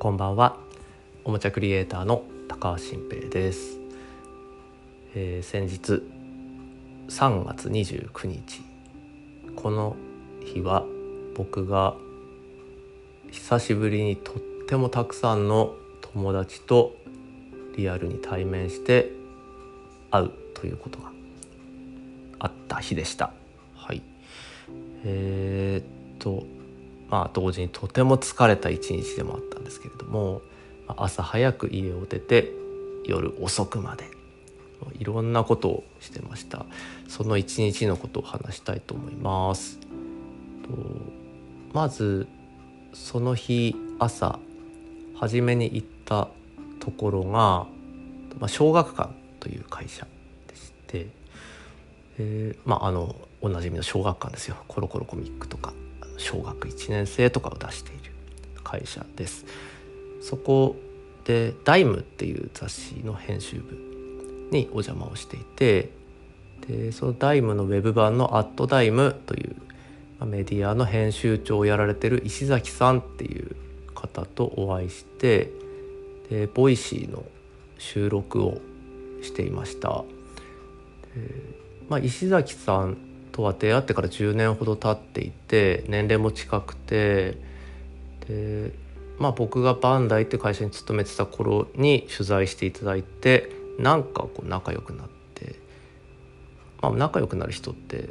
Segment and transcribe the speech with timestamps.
[0.00, 0.56] こんばんは。
[1.24, 3.78] おもちゃクリエイターの高橋新平です、
[5.14, 6.02] えー、先日
[7.08, 8.62] 3月29日
[9.54, 9.96] この
[10.42, 10.86] 日は
[11.36, 11.96] 僕が
[13.30, 14.36] 久しぶりにとっ
[14.66, 16.96] てもたくさんの友達と
[17.76, 19.12] リアルに対面して
[20.10, 21.12] 会うということが
[22.38, 23.34] あった日でした。
[23.74, 24.00] はい、
[25.04, 26.59] えー、っと
[27.10, 30.42] まあ同時にとても疲れた一日でもあったんですけれども
[30.86, 32.52] 朝早く家を出て
[33.04, 34.04] 夜遅くまで
[34.98, 36.64] いろんなことをしてました。
[37.08, 39.78] その一日のことを話したいと思います。
[41.72, 42.26] まず
[42.92, 44.38] その日朝
[45.16, 46.28] 初めに行った
[46.78, 47.66] ところが、ま
[48.42, 50.06] あ、小学館という会社
[50.48, 51.08] でして、
[52.18, 54.56] えー、まああのおなじみの小学館ですよ。
[54.66, 55.74] コロコロコミックとか。
[56.20, 58.12] 小学1年生とかを出している
[58.62, 59.46] 会社です
[60.20, 60.76] そこ
[61.24, 65.90] で「ダイム」っていう雑誌の編集部にお邪魔をしていて
[66.68, 69.56] でそのダイムのウェブ版の「アットダイム」という
[70.26, 73.56] メディアの編集長をやられてる石崎さんっていう
[73.94, 75.50] 方とお会いして
[76.28, 77.24] で Voicy の
[77.78, 78.60] 収録を
[79.22, 80.04] していました。
[81.88, 82.96] まあ、石崎さん
[83.40, 87.38] とは出会ってから10年ほど経っていて年齢も近くて
[88.28, 88.72] で、
[89.18, 95.56] まあ、僕がバンダイって会社に勤めてた頃に取材していただいてなんかこう仲良くなって、
[96.82, 98.10] まあ、仲良くなる人って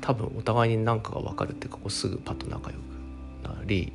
[0.00, 2.80] 多分お互いに何かが分かるっていうかこうすぐパッと仲良く
[3.46, 3.92] なり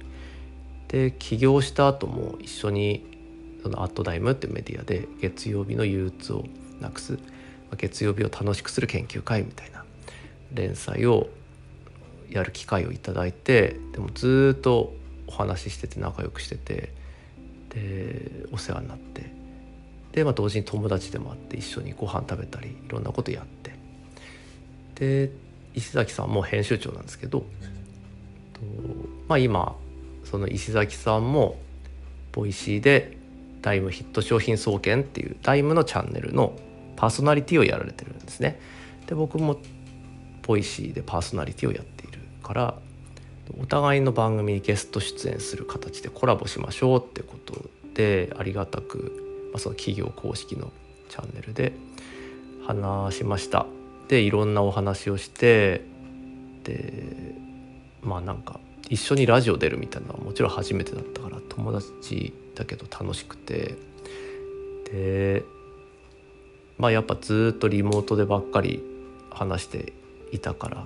[0.87, 3.07] で起業した後も一緒に
[3.63, 6.45] その「アットダイム」っていうメディアで月曜日の憂鬱を
[6.79, 7.17] なくす
[7.75, 9.83] 月曜日を楽しくする研究会みたいな
[10.53, 11.29] 連載を
[12.29, 14.93] やる機会をいただいてでもずっと
[15.27, 16.93] お話ししてて仲良くしてて
[17.69, 19.31] でお世話になって
[20.11, 23.75] で、まあ、同時に友達でもあって一緒にご飯食べたりいろんなことやって
[24.95, 25.31] で
[25.73, 27.45] 石崎さんも編集長なんですけど、と
[29.27, 29.75] まあ、今
[30.23, 31.57] その石崎さんも
[32.31, 33.17] Voicy で
[33.61, 36.57] DIME ヒット商品総研っていう DIME のチャンネルの
[36.95, 38.59] パーソナリティをやられてるんですね。
[39.07, 39.59] で僕も
[40.45, 42.75] Voicy でパーソナリティをやっているから
[43.59, 50.71] お互いの番組にゲスト出演する形でコラボしましょうってことでありがたく、まあ、その企業公式の
[51.09, 51.73] チャンネルで
[52.65, 53.65] 話しました。
[54.07, 55.81] でいろんなお話をして
[56.63, 57.35] で
[58.01, 63.75] まあなんか一緒にラジオ出るみたいなのはもちろん初めてだったから友達だけど楽しくて
[64.91, 65.43] で
[66.77, 68.83] まあやっぱずっとリモートでばっかり
[69.31, 69.93] 話して
[70.35, 70.85] いたから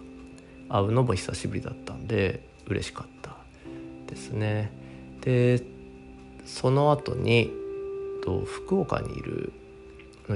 [0.69, 3.35] 会うのも久しぶりだったんで嬉しかった
[4.07, 4.71] ですね。
[5.21, 5.61] で
[6.45, 7.51] その後に
[8.23, 9.53] と福岡にいる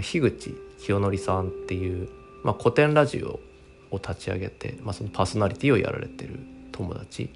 [0.01, 2.09] 樋口清則さんっていう
[2.43, 3.39] まあ、古典ラジオ
[3.89, 6.39] を立ち上げて、まあ、そのパーソナリティをやられてる
[6.71, 7.29] 友達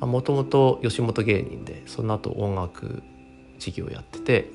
[0.00, 3.02] もともと吉本芸人でその後音楽
[3.58, 4.50] 事業やってて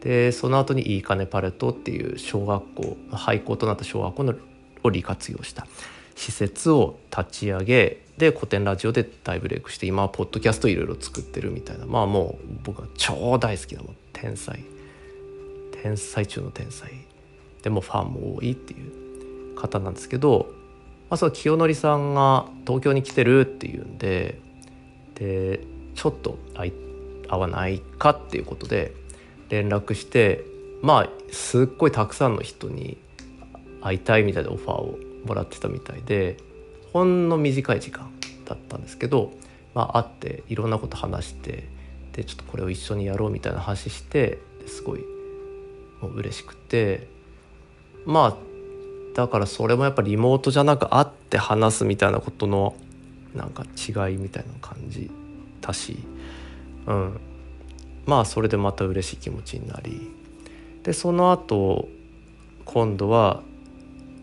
[0.00, 4.34] でその後にいいかねパレットっていう小学校廃校となった小学校の
[4.82, 5.66] を利活用した。
[6.16, 11.86] 施設を立ち上げで古典ラジオで大ブレイクして今はポッドキャストいろいろ作ってるみたいな。
[11.86, 14.62] まあもう僕は超大好きなも天才。
[15.82, 16.90] 天才中の天才。
[17.62, 18.76] でもファンも多いってい
[19.52, 20.50] う方なんですけど、
[21.08, 24.40] まあ、その清則さんが東京に来てるっていうんで
[25.14, 25.60] で
[25.94, 26.72] ちょっと会
[27.28, 28.94] わないかっていうことで
[29.50, 30.44] 連絡して
[30.82, 32.96] まあすっごいたくさんの人に
[33.80, 36.36] 会いたいみたいなオファーをもらってたみたいで
[36.92, 38.10] ほんの短い時間
[38.44, 39.32] だったんですけど、
[39.74, 41.68] まあ、会っていろんなこと話して
[42.12, 45.00] でちょっとこれを一緒にやろうみたいな話してすごい
[46.00, 47.06] もう嬉しくて
[48.04, 48.50] まあ
[49.14, 52.74] だからそれもやっぱリモートじゃなく会って話すみたいなことの
[53.34, 55.10] なんか違いみたいな感じ
[55.60, 55.98] たし、
[56.86, 57.20] うん、
[58.06, 60.10] まあそれでまた嬉しい気持ちになり
[60.82, 61.88] でその後
[62.64, 63.42] 今度は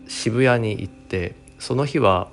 [0.08, 2.28] 渋谷に行ってその日は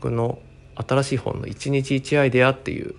[0.00, 0.38] 僕の
[0.74, 2.94] 新しい本の「一日一アイデア」っていう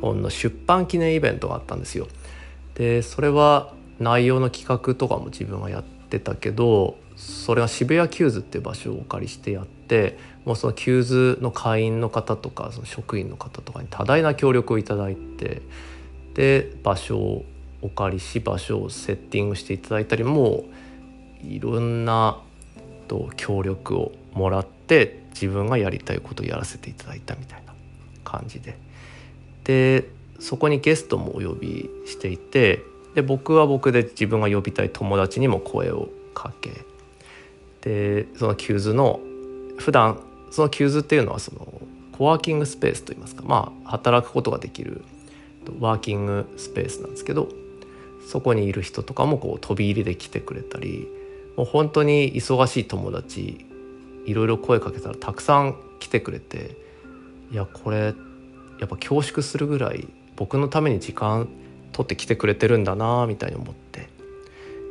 [0.00, 2.08] 本の出版記念イベントがあったんですよ。
[2.74, 15.62] でそれは内容の企画とかも自分はやってたけどそれは渋谷 QWS っていう場所をお借りしてやってもうその QWS の会員の方とかその職員の方とかに多大な協力をいただいて
[16.34, 17.44] で場所を
[17.82, 20.64] お借りし場所をセッティングしていただいたりも
[21.44, 22.40] ういろんな
[23.12, 27.74] と協力をもらって自分がやりたいことをやらせていただいたみたいな
[28.24, 28.78] 感じで。
[29.64, 30.08] で
[30.40, 32.82] そこにゲストもお呼びしていて
[33.14, 36.72] で僕は僕で自分が呼びたい友達にも声をかけ
[37.82, 39.20] でその QWS の
[39.78, 40.18] 普段
[40.50, 41.68] その QWS っていうのはその
[42.10, 45.04] コワーキングスペースといいますかまあ働くことができる
[45.78, 47.48] ワーキングスペースなんですけど
[48.26, 51.06] そこにいる人とかもこう飛び入りで来てくれたり
[51.62, 53.64] もう本当に忙しい友達
[54.26, 56.76] いろいろ声かけたらたくさん来てくれて
[57.52, 57.98] いやこれ
[58.80, 61.48] やっぱ恐縮するぐらい僕のために時間
[61.92, 64.08] 取ってきてくれてるんだなみたいに思って。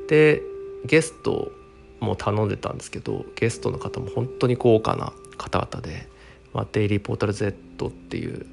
[0.08, 0.42] で
[0.86, 1.52] ゲスト
[2.00, 6.08] も頼んでたんですけどゲストの方も本当に豪華な方々で、
[6.54, 8.46] まあ、デイリーポータル Z っていう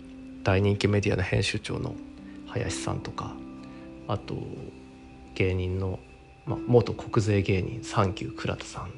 [0.42, 1.94] 大人気メディアの編集長の
[2.48, 3.32] 林さんとか
[4.08, 4.34] あと
[5.36, 6.00] 芸人の、
[6.48, 8.90] まあ、元国税芸人サンキュー倉田さん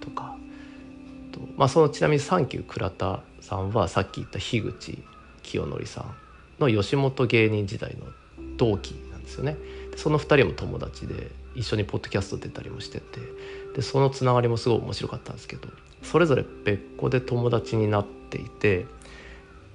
[0.00, 0.36] とか。
[1.32, 4.98] と、まあ、そのちなみにサンキュー倉田さんはさっき言った樋口
[5.42, 6.14] 清則さん
[6.58, 8.06] の吉本芸人時代の
[8.56, 9.56] 同期なんですよね。
[9.96, 13.20] その2人も友達で一緒にポッドキャスト出たりもしてて。
[13.74, 15.68] でそのつながりもすごい面白かったんですけど。
[16.02, 18.86] それぞれ別個で友達になっていて。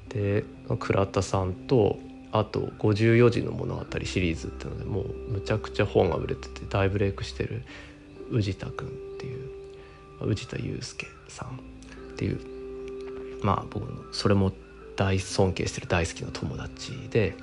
[0.09, 0.43] で
[0.79, 1.97] 倉田さんと
[2.33, 7.63] あと「54時の物語」シリーズっていうのでもうむちゃくちゃ本が売れてて大ブレイクしてる
[8.31, 9.49] 宇治田君っていう
[10.21, 12.39] 宇治田祐介さんっていう
[13.43, 14.51] まあ僕のそれも
[14.95, 17.35] 大尊敬してる大好きな友達で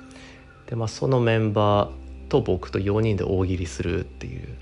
[0.67, 4.57] で、まあ、そのメンバーと僕と4人で大喜利するっていう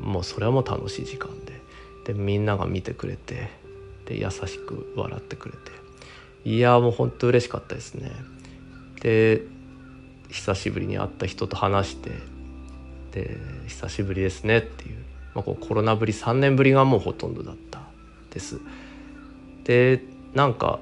[0.00, 3.48] もうそれはもう楽しい時間ででみんなが見てくれて
[4.04, 5.58] で優しく笑ってくれて
[6.44, 8.10] いやもうほんと嬉しかったですね。
[9.00, 9.42] で
[10.32, 12.10] 久しぶりに会った人と話して
[13.12, 13.36] で
[13.68, 14.96] 久しぶりですねっていう,、
[15.34, 17.80] まあ、こうコロナぶり3年ぶりがもうほとんどだった
[18.30, 18.60] です。
[19.64, 20.02] で
[20.34, 20.80] なんか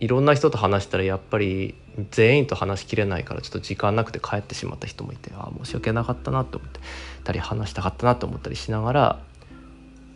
[0.00, 1.74] いろんな人と話したらやっぱり
[2.10, 6.80] 全員と話しきれないからちょっと時間なくて帰ってしまった人もいてああ申し訳なかったなと思って
[7.24, 9.20] たり話したかったなと思ったりしながら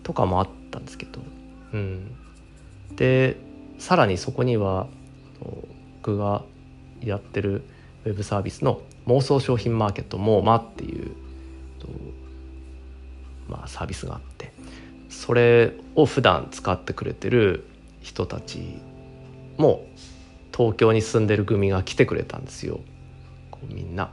[0.02, 1.20] とかもあったんですけど、
[1.74, 2.16] うん、
[2.96, 3.36] で
[3.78, 4.86] さらにそこには
[6.02, 6.42] 僕が
[7.00, 7.62] やってる
[8.06, 11.10] ウェブサービスの妄想商品マーケットモーマっていう、
[13.48, 14.52] まあ、サービスがあって
[15.08, 17.64] それを普段使ってくれてる
[18.00, 18.80] 人たち
[19.56, 19.86] も
[20.56, 22.80] 東京に住んでる組が来てくれたんですよ
[23.50, 24.10] こうみんな。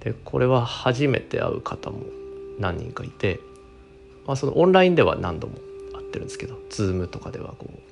[0.00, 2.00] でこれは初めて会う方も
[2.58, 3.38] 何人かいて、
[4.26, 5.54] まあ、そのオンラインでは何度も
[5.94, 7.91] 会ってるんですけど Zoom とかではこう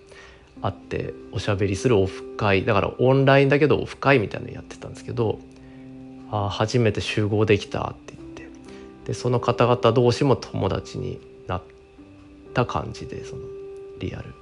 [0.62, 5.39] 会っておしゃべりするオフ会だからオンラインだけどオフ会みたいなのやってたんですけど
[6.31, 8.49] あ初めて集合できたって言って。
[9.07, 11.62] でその方々同士も友達になっ
[12.55, 13.43] た感じでその
[13.99, 14.35] リアル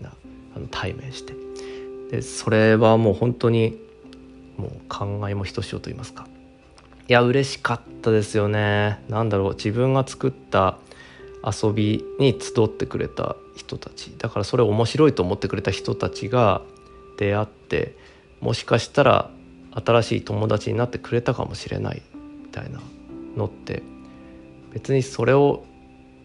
[0.00, 0.12] な
[0.56, 1.34] あの対面して。
[2.10, 3.78] でそれはもう本当に
[4.56, 6.26] もう考えもひとしおと言いますか。
[7.06, 9.02] いや嬉しかったですよね。
[9.08, 10.78] なんだろう自分が作った
[11.44, 14.14] 遊びに集ってくれた人たち。
[14.18, 16.62] だからそれを面白いと思ってくれた人たちが
[17.18, 17.96] 出会って
[18.40, 19.30] もしかしたら
[19.72, 22.02] 新しい友達になってくれたかもしれない
[22.42, 22.80] みたいな
[23.36, 23.82] のって
[24.72, 25.64] 別にそれを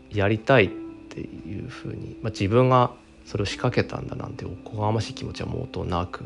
[0.10, 0.70] やりたいっ
[1.10, 2.92] ていうふうに、まあ、自分が
[3.26, 6.24] それを仕掛けたんだなんておこがましい気持ちはもうとなく、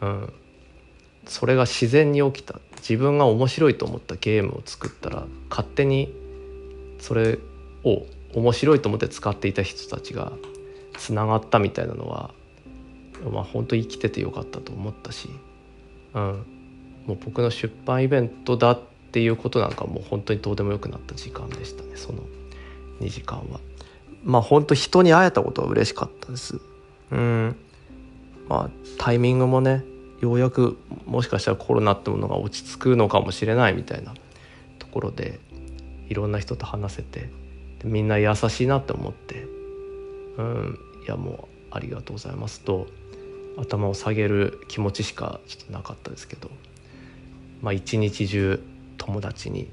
[0.00, 0.32] うん、
[1.26, 2.60] それが自然に起きた。
[2.76, 6.14] 自分が面白いと思ったゲームを作ったら勝手に
[7.00, 7.38] それ
[7.82, 8.02] を
[8.34, 10.32] 面白いと思って使っていた人たちが
[10.96, 12.32] つながったみたいなのは、
[13.30, 15.30] まあ、本当生きててよかったと思ったし、
[16.14, 16.22] うん、
[17.06, 18.80] もう僕の出版イベントだっ
[19.12, 22.20] ていうことなんかもう本当にどうでもよくなった時間でしたねその
[23.00, 23.60] 2時間は。
[24.24, 26.60] まあ本当人に会えたことは嬉しかったです。
[27.10, 27.56] うん
[28.48, 29.84] まあタイミングもね
[30.20, 34.14] ようやくもしかしたらコロナってものが落ち着くのかもしれないみたいな
[34.78, 35.38] ところで
[36.08, 37.28] いろんな人と話せて
[37.84, 39.46] みんな優しいなって思って。
[40.38, 40.78] うん。
[41.04, 42.86] いやもうありがとうございますと
[43.58, 46.50] 頭を下げる気持ちしかちょっとなかったですけど。
[47.62, 48.62] まあ一日中
[48.98, 49.70] 友達に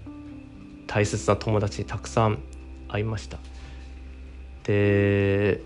[0.87, 2.39] 大切な友達にたくさん
[2.87, 3.37] 会いました。
[4.63, 5.61] で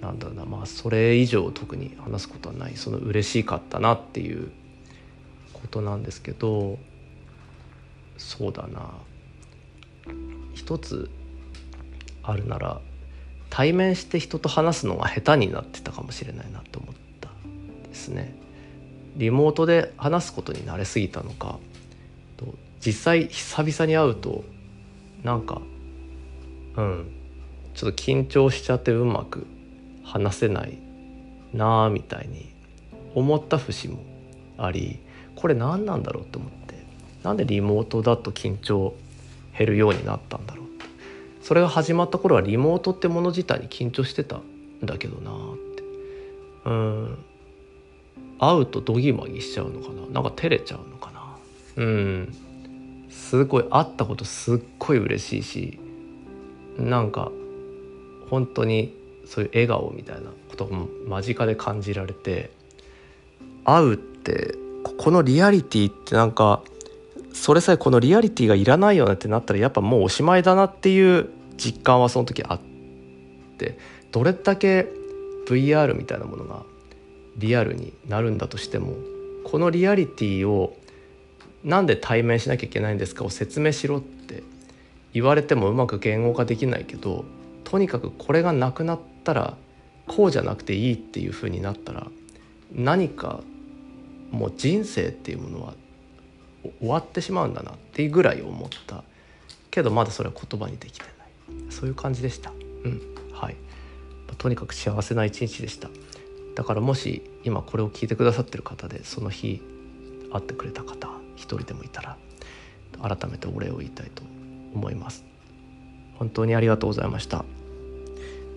[0.00, 2.76] なんだろうなまあそれ以上特に話すことはない。
[2.76, 4.50] その嬉しかったなっていう
[5.54, 6.78] ことなんですけど
[8.18, 8.90] そうだな。
[10.54, 11.08] 一つ
[12.22, 12.80] あるなら
[13.50, 17.28] 対面して人と話すのが下手になってたかもしれないなと思った
[17.88, 18.34] ですね。
[19.16, 21.58] リモートで話すことに慣れすぎたのか
[22.84, 24.44] 実際久々に会うと
[25.22, 25.62] なんか
[26.76, 27.10] うん
[27.74, 29.46] ちょっと緊張しちゃってうまく
[30.02, 30.78] 話せない
[31.54, 32.52] なあみたいに
[33.14, 34.00] 思った節も
[34.58, 34.98] あり
[35.36, 36.84] これ何なんだろうって思って
[37.22, 38.94] なんでリモートだと緊張
[39.56, 40.61] 減るようになったんだろう
[41.42, 44.42] それが始まった頃はリモートってもの自体に緊張してたん
[44.84, 45.34] だけどなっ
[45.76, 45.82] て。
[46.66, 47.18] うん。
[48.38, 50.06] 会うとドギマギしちゃうのかな？
[50.06, 51.36] なんか照れちゃうのかな？
[51.76, 52.34] うん。
[53.10, 55.78] すごい会ったことすっごい嬉しいし
[56.78, 57.30] なんか
[58.30, 58.94] 本当に
[59.26, 62.50] そういう笑顔みたいなことも間近で感じられて
[63.64, 64.54] 会うって
[64.98, 66.62] このリアリティってなんか
[67.42, 72.60] それさえこのリアリティがいらないよねってなったらやっぱもうおしまいだなっていう実感はその時あっ
[73.58, 73.76] て
[74.12, 74.86] どれだけ
[75.48, 76.62] VR みたいなものが
[77.38, 78.94] リアルになるんだとしても
[79.42, 80.76] このリアリティを
[81.64, 84.44] なんで対面しなきゃいけないんですかを説明しろって
[85.12, 87.24] 言われてもうまく言語化できないけど
[87.64, 89.56] とにかくこれがなくなったら
[90.06, 92.06] こうじゃなくていいっていう風になったら
[92.72, 93.40] 何か
[94.30, 95.74] もう人生っていうものは
[96.80, 99.04] 終わってしまうんだなっていうぐらい思った。
[99.70, 101.72] けどまだそれは言葉にできてない。
[101.72, 102.50] そういう感じでした。
[102.50, 103.00] うん。
[103.32, 103.56] はい。
[104.38, 105.88] とにかく幸せな一日でした。
[106.54, 109.62] だからもし今これを聞いてくださってる方でその日
[110.32, 112.16] 会ってくれた方一人でもいたら
[113.00, 114.22] 改めてお礼を言いたいと
[114.74, 115.24] 思います。
[116.18, 117.44] 本当にありがとうございました。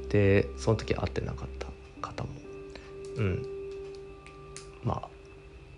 [0.10, 1.68] でその時会ってなかった
[2.02, 2.30] 方も。
[3.18, 3.46] うん。
[4.84, 5.08] まあ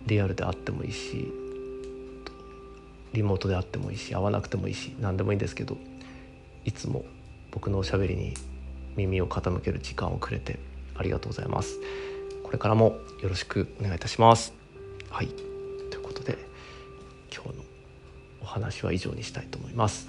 [0.05, 1.31] リアルで会ってもいいし
[3.17, 5.77] リモートで会ってもいいし会わなくてもいいし何でもいいんですけど
[6.65, 7.03] いつも
[7.51, 8.33] 僕のおしゃべりに
[8.95, 10.59] 耳を傾ける時間をくれて
[10.95, 11.79] ありがとうございます。
[12.43, 14.53] これからもよろしくお願いいたします。
[15.09, 15.27] はい。
[15.27, 16.37] ということで
[17.33, 17.63] 今日の
[18.41, 20.07] お話は以上にしたいと思います。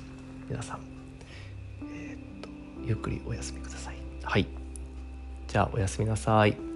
[0.48, 0.80] 皆さん
[1.92, 2.48] えー、っと
[2.86, 3.96] ゆっくりお休みください。
[4.22, 4.46] はい。
[5.46, 6.67] じゃあおやすみなさい。